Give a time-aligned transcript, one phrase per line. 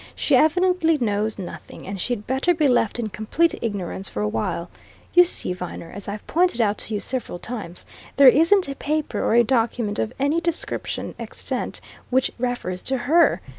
[0.15, 4.67] She evidently knows nothing, and she'd better be left in complete ignorance for a while.
[5.13, 7.85] You see, Viner, as I've pointed out to you several times,
[8.17, 13.41] there isn't a paper or a document of any description extant which refers to her.